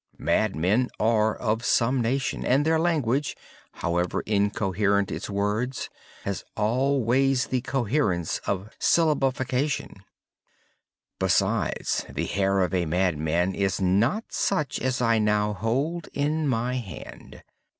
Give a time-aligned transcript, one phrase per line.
[0.17, 3.37] Madmen are of some nation, and their language,
[3.73, 5.91] however incoherent in its words,
[6.23, 9.97] has always the coherence of syllabification.
[11.19, 16.77] Besides, the hair of a madman is not such as I now hold in my
[16.77, 17.43] hand.